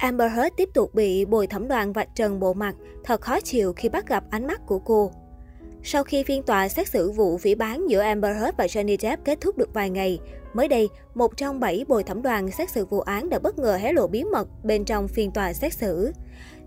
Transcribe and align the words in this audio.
Amber 0.00 0.32
Heard 0.32 0.54
tiếp 0.56 0.68
tục 0.74 0.94
bị 0.94 1.24
bồi 1.24 1.46
thẩm 1.46 1.68
đoàn 1.68 1.92
vạch 1.92 2.08
trần 2.14 2.40
bộ 2.40 2.54
mặt, 2.54 2.74
thật 3.04 3.20
khó 3.20 3.40
chịu 3.40 3.72
khi 3.72 3.88
bắt 3.88 4.08
gặp 4.08 4.24
ánh 4.30 4.46
mắt 4.46 4.60
của 4.66 4.78
cô. 4.78 5.10
Sau 5.82 6.04
khi 6.04 6.22
phiên 6.22 6.42
tòa 6.42 6.68
xét 6.68 6.88
xử 6.88 7.10
vụ 7.10 7.38
phỉ 7.38 7.54
bán 7.54 7.90
giữa 7.90 8.00
Amber 8.00 8.36
Heard 8.36 8.56
và 8.56 8.66
Johnny 8.66 8.96
Depp 9.00 9.24
kết 9.24 9.38
thúc 9.40 9.58
được 9.58 9.74
vài 9.74 9.90
ngày, 9.90 10.18
mới 10.54 10.68
đây, 10.68 10.88
một 11.14 11.36
trong 11.36 11.60
bảy 11.60 11.84
bồi 11.88 12.02
thẩm 12.02 12.22
đoàn 12.22 12.50
xét 12.50 12.70
xử 12.70 12.84
vụ 12.84 13.00
án 13.00 13.28
đã 13.28 13.38
bất 13.38 13.58
ngờ 13.58 13.76
hé 13.76 13.92
lộ 13.92 14.06
bí 14.06 14.24
mật 14.24 14.48
bên 14.64 14.84
trong 14.84 15.08
phiên 15.08 15.30
tòa 15.30 15.52
xét 15.52 15.72
xử. 15.72 16.12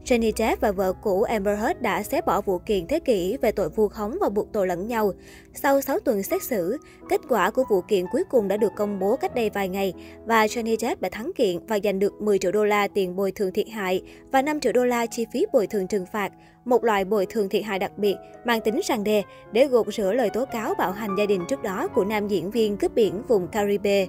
Johnny 0.06 0.32
Depp 0.38 0.62
và 0.62 0.72
vợ 0.72 0.94
cũ 0.94 1.22
Amber 1.22 1.60
Heard 1.60 1.82
đã 1.82 2.04
xé 2.04 2.22
bỏ 2.22 2.42
vụ 2.42 2.58
kiện 2.58 2.88
thế 2.88 3.00
kỷ 3.00 3.38
về 3.42 3.52
tội 3.52 3.70
vu 3.70 3.88
khống 3.88 4.18
và 4.22 4.30
buộc 4.30 4.52
tội 4.54 4.68
lẫn 4.68 4.88
nhau. 4.88 5.14
Sau 5.54 5.82
6 5.82 6.00
tuần 6.00 6.24
xét 6.24 6.44
xử, 6.44 6.78
kết 7.10 7.22
quả 7.30 7.52
của 7.52 7.64
vụ 7.70 7.82
kiện 7.82 8.06
cuối 8.12 8.24
cùng 8.30 8.48
đã 8.48 8.58
được 8.58 8.72
công 8.76 9.00
bố 9.00 9.16
cách 9.16 9.36
đây 9.36 9.50
vài 9.50 9.70
ngày 9.70 9.94
và 10.26 10.46
Johnny 10.46 10.78
Depp 10.78 11.02
đã 11.02 11.10
thắng 11.12 11.32
kiện 11.36 11.66
và 11.68 11.80
giành 11.84 12.00
được 12.00 12.22
10 12.22 12.40
triệu 12.40 12.52
đô 12.52 12.66
la 12.66 12.88
tiền 12.88 13.16
bồi 13.16 13.32
thường 13.32 13.54
thiệt 13.54 13.70
hại 13.70 14.02
và 14.32 14.42
5 14.42 14.60
triệu 14.60 14.74
đô 14.74 14.86
la 14.86 15.06
chi 15.06 15.26
phí 15.34 15.46
bồi 15.54 15.68
thường 15.68 15.88
trừng 15.88 16.06
phạt, 16.14 16.32
một 16.66 16.84
loại 16.84 17.06
bồi 17.06 17.26
thường 17.26 17.50
thiệt 17.50 17.64
hại 17.64 17.80
đặc 17.80 17.98
biệt 17.98 18.16
mang 18.46 18.62
tính 18.62 18.80
răng 18.84 19.04
đe 19.04 19.22
để 19.52 19.68
gột 19.68 19.94
rửa 19.94 20.14
lời 20.14 20.30
tố 20.30 20.46
cáo 20.46 20.74
bạo 20.78 20.92
hành 20.92 21.16
gia 21.18 21.26
đình 21.26 21.42
trước 21.50 21.64
đó 21.64 21.88
của 21.88 22.06
nam 22.06 22.28
diễn 22.28 22.52
viên 22.52 22.78
cướp 22.78 22.96
biển 22.96 23.22
vùng 23.28 23.48
Caribe. 23.48 24.08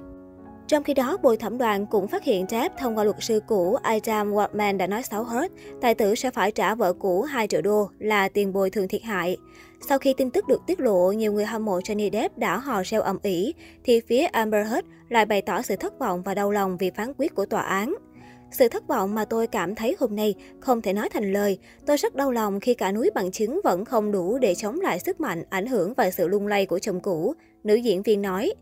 Trong 0.67 0.83
khi 0.83 0.93
đó, 0.93 1.17
bồi 1.21 1.37
thẩm 1.37 1.57
đoàn 1.57 1.85
cũng 1.85 2.07
phát 2.07 2.23
hiện 2.23 2.45
Depp 2.49 2.77
thông 2.77 2.97
qua 2.97 3.03
luật 3.03 3.15
sư 3.19 3.41
cũ 3.47 3.77
Adam 3.83 4.31
Waldman 4.31 4.77
đã 4.77 4.87
nói 4.87 5.03
xấu 5.03 5.23
hết, 5.23 5.51
tài 5.81 5.95
tử 5.95 6.15
sẽ 6.15 6.31
phải 6.31 6.51
trả 6.51 6.75
vợ 6.75 6.93
cũ 6.93 7.21
2 7.21 7.47
triệu 7.47 7.61
đô 7.61 7.89
là 7.99 8.29
tiền 8.29 8.53
bồi 8.53 8.69
thường 8.69 8.87
thiệt 8.87 9.01
hại. 9.03 9.37
Sau 9.89 9.99
khi 9.99 10.13
tin 10.17 10.31
tức 10.31 10.47
được 10.47 10.61
tiết 10.67 10.79
lộ, 10.79 11.11
nhiều 11.11 11.33
người 11.33 11.45
hâm 11.45 11.65
mộ 11.65 11.79
Johnny 11.79 12.11
Depp 12.11 12.37
đã 12.37 12.57
hò 12.57 12.83
reo 12.83 13.01
ầm 13.01 13.17
ĩ, 13.23 13.53
thì 13.83 14.01
phía 14.07 14.25
Amber 14.25 14.67
Heard 14.67 14.87
lại 15.09 15.25
bày 15.25 15.41
tỏ 15.41 15.61
sự 15.61 15.75
thất 15.75 15.99
vọng 15.99 16.21
và 16.21 16.33
đau 16.33 16.51
lòng 16.51 16.77
vì 16.77 16.91
phán 16.95 17.13
quyết 17.17 17.35
của 17.35 17.45
tòa 17.45 17.61
án. 17.61 17.95
Sự 18.51 18.69
thất 18.69 18.87
vọng 18.87 19.15
mà 19.15 19.25
tôi 19.25 19.47
cảm 19.47 19.75
thấy 19.75 19.95
hôm 19.99 20.15
nay 20.15 20.35
không 20.59 20.81
thể 20.81 20.93
nói 20.93 21.09
thành 21.09 21.33
lời. 21.33 21.57
Tôi 21.85 21.97
rất 21.97 22.15
đau 22.15 22.31
lòng 22.31 22.59
khi 22.59 22.73
cả 22.73 22.91
núi 22.91 23.09
bằng 23.15 23.31
chứng 23.31 23.61
vẫn 23.63 23.85
không 23.85 24.11
đủ 24.11 24.37
để 24.37 24.55
chống 24.55 24.79
lại 24.81 24.99
sức 24.99 25.21
mạnh, 25.21 25.43
ảnh 25.49 25.67
hưởng 25.67 25.93
và 25.93 26.11
sự 26.11 26.27
lung 26.27 26.47
lay 26.47 26.65
của 26.65 26.79
chồng 26.79 26.99
cũ, 26.99 27.33
nữ 27.63 27.75
diễn 27.75 28.03
viên 28.03 28.21
nói. 28.21 28.53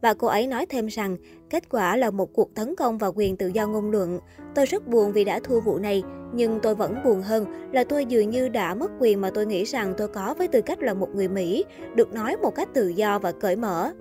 Và 0.00 0.14
cô 0.14 0.28
ấy 0.28 0.46
nói 0.46 0.66
thêm 0.66 0.86
rằng, 0.86 1.16
kết 1.50 1.68
quả 1.68 1.96
là 1.96 2.10
một 2.10 2.32
cuộc 2.32 2.54
tấn 2.54 2.76
công 2.76 2.98
vào 2.98 3.12
quyền 3.16 3.36
tự 3.36 3.46
do 3.46 3.66
ngôn 3.66 3.90
luận. 3.90 4.20
Tôi 4.54 4.66
rất 4.66 4.88
buồn 4.88 5.12
vì 5.12 5.24
đã 5.24 5.40
thua 5.44 5.60
vụ 5.60 5.78
này, 5.78 6.02
nhưng 6.34 6.60
tôi 6.60 6.74
vẫn 6.74 6.96
buồn 7.04 7.22
hơn 7.22 7.46
là 7.72 7.84
tôi 7.84 8.04
dường 8.04 8.30
như 8.30 8.48
đã 8.48 8.74
mất 8.74 8.90
quyền 9.00 9.20
mà 9.20 9.30
tôi 9.30 9.46
nghĩ 9.46 9.64
rằng 9.64 9.94
tôi 9.96 10.08
có 10.08 10.34
với 10.38 10.48
tư 10.48 10.60
cách 10.60 10.82
là 10.82 10.94
một 10.94 11.08
người 11.14 11.28
Mỹ, 11.28 11.64
được 11.94 12.12
nói 12.12 12.36
một 12.36 12.54
cách 12.54 12.68
tự 12.74 12.88
do 12.88 13.18
và 13.18 13.32
cởi 13.32 13.56
mở. 13.56 13.92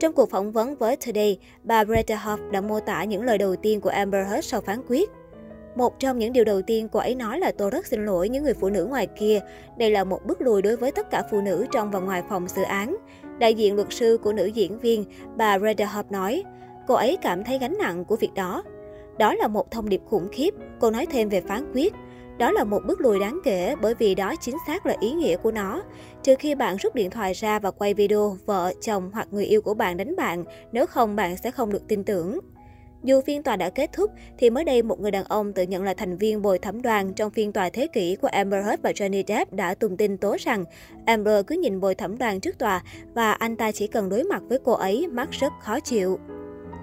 Trong 0.00 0.12
cuộc 0.12 0.30
phỏng 0.30 0.52
vấn 0.52 0.76
với 0.76 0.96
Today, 0.96 1.38
bà 1.64 1.84
Bretta 1.84 2.16
Hoff 2.24 2.50
đã 2.50 2.60
mô 2.60 2.80
tả 2.80 3.04
những 3.04 3.22
lời 3.22 3.38
đầu 3.38 3.56
tiên 3.56 3.80
của 3.80 3.90
Amber 3.90 4.28
Heard 4.28 4.46
sau 4.46 4.60
phán 4.60 4.80
quyết. 4.88 5.10
Một 5.74 5.98
trong 5.98 6.18
những 6.18 6.32
điều 6.32 6.44
đầu 6.44 6.62
tiên 6.62 6.88
cô 6.88 7.00
ấy 7.00 7.14
nói 7.14 7.38
là 7.38 7.52
tôi 7.58 7.70
rất 7.70 7.86
xin 7.86 8.06
lỗi 8.06 8.28
những 8.28 8.44
người 8.44 8.54
phụ 8.54 8.68
nữ 8.68 8.86
ngoài 8.86 9.06
kia. 9.06 9.40
Đây 9.78 9.90
là 9.90 10.04
một 10.04 10.20
bước 10.26 10.40
lùi 10.40 10.62
đối 10.62 10.76
với 10.76 10.92
tất 10.92 11.10
cả 11.10 11.22
phụ 11.30 11.40
nữ 11.40 11.66
trong 11.72 11.90
và 11.90 12.00
ngoài 12.00 12.22
phòng 12.28 12.48
xử 12.48 12.62
án. 12.62 12.96
Đại 13.38 13.54
diện 13.54 13.74
luật 13.74 13.88
sư 13.90 14.18
của 14.22 14.32
nữ 14.32 14.46
diễn 14.46 14.78
viên, 14.78 15.04
bà 15.36 15.58
Reda 15.58 15.86
Hope 15.86 16.08
nói, 16.10 16.44
cô 16.86 16.94
ấy 16.94 17.18
cảm 17.22 17.44
thấy 17.44 17.58
gánh 17.58 17.76
nặng 17.78 18.04
của 18.04 18.16
việc 18.16 18.34
đó. 18.34 18.62
Đó 19.18 19.34
là 19.34 19.48
một 19.48 19.70
thông 19.70 19.88
điệp 19.88 20.00
khủng 20.06 20.28
khiếp, 20.32 20.54
cô 20.80 20.90
nói 20.90 21.06
thêm 21.06 21.28
về 21.28 21.40
phán 21.40 21.72
quyết. 21.74 21.94
Đó 22.38 22.50
là 22.50 22.64
một 22.64 22.82
bước 22.86 23.00
lùi 23.00 23.20
đáng 23.20 23.40
kể 23.44 23.74
bởi 23.82 23.94
vì 23.94 24.14
đó 24.14 24.34
chính 24.40 24.56
xác 24.66 24.86
là 24.86 24.94
ý 25.00 25.12
nghĩa 25.12 25.36
của 25.36 25.50
nó. 25.50 25.82
Trừ 26.22 26.34
khi 26.38 26.54
bạn 26.54 26.76
rút 26.76 26.94
điện 26.94 27.10
thoại 27.10 27.32
ra 27.32 27.58
và 27.58 27.70
quay 27.70 27.94
video 27.94 28.36
vợ, 28.46 28.72
chồng 28.80 29.10
hoặc 29.12 29.28
người 29.30 29.44
yêu 29.44 29.62
của 29.62 29.74
bạn 29.74 29.96
đánh 29.96 30.16
bạn, 30.16 30.44
nếu 30.72 30.86
không 30.86 31.16
bạn 31.16 31.36
sẽ 31.36 31.50
không 31.50 31.72
được 31.72 31.88
tin 31.88 32.04
tưởng. 32.04 32.38
Dù 33.04 33.20
phiên 33.20 33.42
tòa 33.42 33.56
đã 33.56 33.70
kết 33.70 33.90
thúc, 33.92 34.10
thì 34.38 34.50
mới 34.50 34.64
đây 34.64 34.82
một 34.82 35.00
người 35.00 35.10
đàn 35.10 35.24
ông 35.24 35.52
tự 35.52 35.62
nhận 35.62 35.82
là 35.82 35.94
thành 35.94 36.16
viên 36.16 36.42
bồi 36.42 36.58
thẩm 36.58 36.82
đoàn 36.82 37.12
trong 37.14 37.30
phiên 37.30 37.52
tòa 37.52 37.70
thế 37.70 37.86
kỷ 37.86 38.16
của 38.16 38.28
Amber 38.28 38.64
Heard 38.66 38.82
và 38.82 38.90
Johnny 38.90 39.22
Depp 39.28 39.52
đã 39.52 39.74
tung 39.74 39.96
tin 39.96 40.16
tố 40.16 40.36
rằng 40.40 40.64
Amber 41.06 41.46
cứ 41.46 41.54
nhìn 41.54 41.80
bồi 41.80 41.94
thẩm 41.94 42.18
đoàn 42.18 42.40
trước 42.40 42.58
tòa 42.58 42.82
và 43.14 43.32
anh 43.32 43.56
ta 43.56 43.72
chỉ 43.72 43.86
cần 43.86 44.08
đối 44.08 44.24
mặt 44.24 44.42
với 44.48 44.58
cô 44.64 44.72
ấy 44.72 45.06
mắt 45.06 45.30
rất 45.30 45.52
khó 45.60 45.80
chịu. 45.80 46.18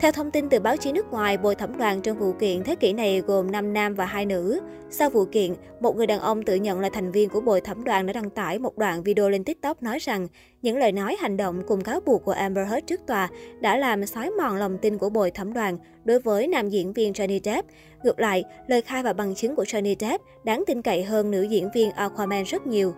Theo 0.01 0.12
thông 0.12 0.31
tin 0.31 0.50
từ 0.50 0.59
báo 0.59 0.78
chí 0.78 0.91
nước 0.91 1.12
ngoài, 1.12 1.38
bồi 1.38 1.56
thẩm 1.56 1.78
đoàn 1.78 2.01
trong 2.01 2.19
vụ 2.19 2.34
kiện 2.34 2.63
thế 2.63 2.75
kỷ 2.75 2.94
này 2.94 3.22
gồm 3.22 3.51
5 3.51 3.73
nam 3.73 3.95
và 3.95 4.06
2 4.06 4.25
nữ. 4.25 4.59
Sau 4.89 5.09
vụ 5.09 5.25
kiện, 5.25 5.53
một 5.79 5.95
người 5.95 6.07
đàn 6.07 6.19
ông 6.19 6.44
tự 6.44 6.56
nhận 6.56 6.79
là 6.79 6.89
thành 6.94 7.12
viên 7.12 7.29
của 7.29 7.41
bồi 7.41 7.62
thẩm 7.62 7.84
đoàn 7.84 8.06
đã 8.06 8.13
đăng 8.13 8.29
tải 8.29 8.59
một 8.59 8.78
đoạn 8.78 9.03
video 9.03 9.29
lên 9.29 9.44
TikTok 9.44 9.84
nói 9.84 10.00
rằng 10.00 10.28
những 10.62 10.78
lời 10.78 10.91
nói 10.91 11.17
hành 11.19 11.38
động 11.38 11.62
cùng 11.67 11.81
cáo 11.81 12.00
buộc 12.06 12.25
của 12.25 12.31
Amber 12.31 12.69
Heard 12.69 12.85
trước 12.88 13.01
tòa 13.07 13.29
đã 13.59 13.78
làm 13.78 14.06
xói 14.06 14.31
mòn 14.31 14.56
lòng 14.56 14.78
tin 14.78 14.97
của 14.97 15.09
bồi 15.09 15.31
thẩm 15.31 15.53
đoàn 15.53 15.78
đối 16.03 16.19
với 16.19 16.47
nam 16.47 16.69
diễn 16.69 16.94
viên 16.94 17.13
Johnny 17.13 17.39
Depp. 17.44 17.68
Ngược 18.03 18.19
lại, 18.19 18.44
lời 18.68 18.81
khai 18.81 19.03
và 19.03 19.13
bằng 19.13 19.35
chứng 19.35 19.56
của 19.56 19.63
Johnny 19.63 19.95
Depp 20.00 20.23
đáng 20.44 20.63
tin 20.68 20.81
cậy 20.81 21.03
hơn 21.03 21.31
nữ 21.31 21.41
diễn 21.41 21.69
viên 21.73 21.91
Aquaman 21.91 22.44
rất 22.44 22.68
nhiều. 22.68 22.94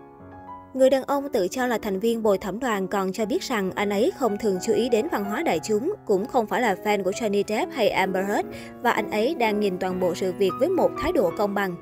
Người 0.73 0.89
đàn 0.89 1.03
ông 1.03 1.29
tự 1.29 1.47
cho 1.47 1.67
là 1.67 1.77
thành 1.77 1.99
viên 1.99 2.23
bồi 2.23 2.37
thẩm 2.37 2.59
đoàn 2.59 2.87
còn 2.87 3.13
cho 3.13 3.25
biết 3.25 3.43
rằng 3.43 3.71
anh 3.75 3.89
ấy 3.89 4.11
không 4.17 4.37
thường 4.37 4.57
chú 4.65 4.73
ý 4.73 4.89
đến 4.89 5.07
văn 5.11 5.25
hóa 5.25 5.43
đại 5.43 5.59
chúng, 5.67 5.93
cũng 6.05 6.25
không 6.25 6.47
phải 6.47 6.61
là 6.61 6.75
fan 6.83 7.03
của 7.03 7.11
Johnny 7.11 7.43
Depp 7.47 7.71
hay 7.71 7.89
Amber 7.89 8.25
Heard 8.27 8.49
và 8.81 8.91
anh 8.91 9.11
ấy 9.11 9.35
đang 9.35 9.59
nhìn 9.59 9.77
toàn 9.77 9.99
bộ 9.99 10.15
sự 10.15 10.33
việc 10.37 10.51
với 10.59 10.69
một 10.69 10.91
thái 10.99 11.11
độ 11.11 11.31
công 11.37 11.53
bằng. 11.53 11.75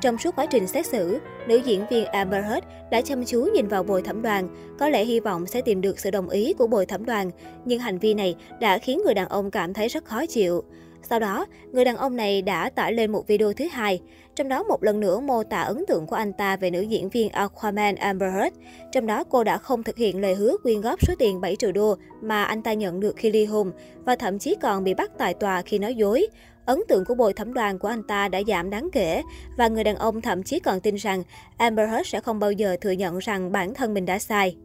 Trong 0.00 0.18
suốt 0.18 0.36
quá 0.36 0.46
trình 0.46 0.66
xét 0.66 0.86
xử, 0.86 1.18
nữ 1.48 1.56
diễn 1.64 1.84
viên 1.90 2.04
Amber 2.04 2.44
Heard 2.44 2.66
đã 2.90 3.00
chăm 3.00 3.24
chú 3.24 3.48
nhìn 3.54 3.68
vào 3.68 3.82
bồi 3.82 4.02
thẩm 4.02 4.22
đoàn, 4.22 4.48
có 4.78 4.88
lẽ 4.88 5.04
hy 5.04 5.20
vọng 5.20 5.46
sẽ 5.46 5.60
tìm 5.60 5.80
được 5.80 6.00
sự 6.00 6.10
đồng 6.10 6.28
ý 6.28 6.54
của 6.58 6.66
bồi 6.66 6.86
thẩm 6.86 7.04
đoàn, 7.04 7.30
nhưng 7.64 7.80
hành 7.80 7.98
vi 7.98 8.14
này 8.14 8.36
đã 8.60 8.78
khiến 8.78 9.00
người 9.04 9.14
đàn 9.14 9.28
ông 9.28 9.50
cảm 9.50 9.74
thấy 9.74 9.88
rất 9.88 10.04
khó 10.04 10.26
chịu. 10.26 10.64
Sau 11.10 11.18
đó, 11.18 11.46
người 11.72 11.84
đàn 11.84 11.96
ông 11.96 12.16
này 12.16 12.42
đã 12.42 12.70
tải 12.70 12.92
lên 12.92 13.12
một 13.12 13.26
video 13.26 13.52
thứ 13.52 13.68
hai, 13.72 14.00
trong 14.36 14.48
đó 14.48 14.62
một 14.62 14.82
lần 14.82 15.00
nữa 15.00 15.20
mô 15.20 15.42
tả 15.42 15.60
ấn 15.60 15.84
tượng 15.88 16.06
của 16.06 16.16
anh 16.16 16.32
ta 16.32 16.56
về 16.56 16.70
nữ 16.70 16.80
diễn 16.80 17.08
viên 17.08 17.28
Aquaman 17.28 17.94
Amber 17.94 18.32
Heard. 18.34 18.56
Trong 18.92 19.06
đó 19.06 19.24
cô 19.24 19.44
đã 19.44 19.58
không 19.58 19.82
thực 19.82 19.96
hiện 19.96 20.20
lời 20.20 20.34
hứa 20.34 20.56
quyên 20.62 20.80
góp 20.80 21.06
số 21.06 21.14
tiền 21.18 21.40
7 21.40 21.56
triệu 21.56 21.72
đô 21.72 21.96
mà 22.22 22.44
anh 22.44 22.62
ta 22.62 22.72
nhận 22.72 23.00
được 23.00 23.16
khi 23.16 23.30
ly 23.30 23.44
hôn 23.44 23.70
và 24.04 24.16
thậm 24.16 24.38
chí 24.38 24.54
còn 24.62 24.84
bị 24.84 24.94
bắt 24.94 25.10
tại 25.18 25.34
tòa 25.34 25.62
khi 25.62 25.78
nói 25.78 25.94
dối. 25.94 26.26
Ấn 26.66 26.82
tượng 26.88 27.04
của 27.04 27.14
bồi 27.14 27.32
thẩm 27.32 27.54
đoàn 27.54 27.78
của 27.78 27.88
anh 27.88 28.02
ta 28.02 28.28
đã 28.28 28.40
giảm 28.46 28.70
đáng 28.70 28.88
kể 28.92 29.22
và 29.58 29.68
người 29.68 29.84
đàn 29.84 29.96
ông 29.96 30.20
thậm 30.20 30.42
chí 30.42 30.58
còn 30.60 30.80
tin 30.80 30.94
rằng 30.94 31.22
Amber 31.56 31.90
Heard 31.90 32.08
sẽ 32.08 32.20
không 32.20 32.38
bao 32.38 32.52
giờ 32.52 32.76
thừa 32.80 32.90
nhận 32.90 33.18
rằng 33.18 33.52
bản 33.52 33.74
thân 33.74 33.94
mình 33.94 34.06
đã 34.06 34.18
sai. 34.18 34.56